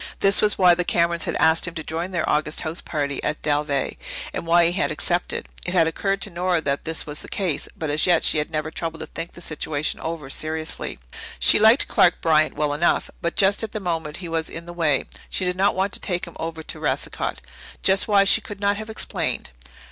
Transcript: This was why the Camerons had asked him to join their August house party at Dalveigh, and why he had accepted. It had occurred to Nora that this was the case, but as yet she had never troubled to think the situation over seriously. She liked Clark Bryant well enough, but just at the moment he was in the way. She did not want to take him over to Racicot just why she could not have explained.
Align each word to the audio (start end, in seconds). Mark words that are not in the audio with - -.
This 0.21 0.41
was 0.41 0.57
why 0.57 0.73
the 0.73 0.83
Camerons 0.83 1.25
had 1.25 1.35
asked 1.35 1.67
him 1.67 1.75
to 1.75 1.83
join 1.83 2.09
their 2.09 2.27
August 2.27 2.61
house 2.61 2.81
party 2.81 3.23
at 3.23 3.43
Dalveigh, 3.43 3.97
and 4.33 4.47
why 4.47 4.65
he 4.65 4.71
had 4.71 4.89
accepted. 4.89 5.47
It 5.63 5.75
had 5.75 5.85
occurred 5.85 6.21
to 6.23 6.31
Nora 6.31 6.59
that 6.59 6.85
this 6.85 7.05
was 7.05 7.21
the 7.21 7.29
case, 7.29 7.67
but 7.77 7.91
as 7.91 8.07
yet 8.07 8.23
she 8.23 8.39
had 8.39 8.49
never 8.49 8.71
troubled 8.71 9.01
to 9.01 9.05
think 9.05 9.33
the 9.33 9.41
situation 9.41 9.99
over 9.99 10.27
seriously. 10.27 10.97
She 11.37 11.59
liked 11.59 11.87
Clark 11.87 12.19
Bryant 12.19 12.55
well 12.55 12.73
enough, 12.73 13.11
but 13.21 13.35
just 13.35 13.61
at 13.61 13.73
the 13.73 13.79
moment 13.79 14.17
he 14.25 14.27
was 14.27 14.49
in 14.49 14.65
the 14.65 14.73
way. 14.73 15.03
She 15.29 15.45
did 15.45 15.55
not 15.55 15.75
want 15.75 15.93
to 15.93 15.99
take 15.99 16.25
him 16.25 16.35
over 16.39 16.63
to 16.63 16.79
Racicot 16.79 17.37
just 17.83 18.07
why 18.07 18.23
she 18.23 18.41
could 18.41 18.59
not 18.59 18.77
have 18.77 18.89
explained. 18.89 19.51